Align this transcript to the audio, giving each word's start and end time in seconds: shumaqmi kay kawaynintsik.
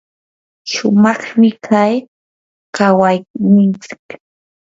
shumaqmi 0.71 1.49
kay 1.65 1.93
kawaynintsik. 2.75 4.07